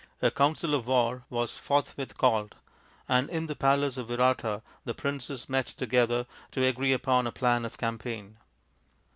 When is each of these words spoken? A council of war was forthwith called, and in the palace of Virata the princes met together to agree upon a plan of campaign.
A 0.19 0.31
council 0.31 0.73
of 0.73 0.87
war 0.87 1.25
was 1.29 1.59
forthwith 1.59 2.17
called, 2.17 2.55
and 3.07 3.29
in 3.29 3.45
the 3.45 3.55
palace 3.55 3.97
of 3.97 4.07
Virata 4.07 4.63
the 4.83 4.95
princes 4.95 5.47
met 5.47 5.67
together 5.67 6.25
to 6.53 6.65
agree 6.65 6.91
upon 6.91 7.27
a 7.27 7.31
plan 7.31 7.65
of 7.65 7.77
campaign. 7.77 8.37